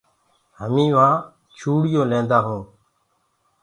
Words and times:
همينٚ 0.59 0.95
وهآنٚ 0.95 1.25
چوڙيو 1.57 2.01
ليندآ 2.11 2.39
هونٚ۔ 2.45 2.67